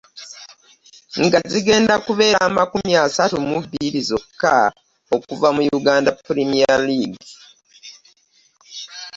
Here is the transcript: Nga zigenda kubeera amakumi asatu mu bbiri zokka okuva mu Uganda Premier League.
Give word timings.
Nga 1.25 1.39
zigenda 1.51 1.93
kubeera 2.05 2.39
amakumi 2.49 2.91
asatu 3.05 3.35
mu 3.49 3.57
bbiri 3.63 3.99
zokka 4.09 4.57
okuva 5.15 5.47
mu 5.55 5.61
Uganda 5.79 6.11
Premier 6.25 6.75
League. 6.89 7.25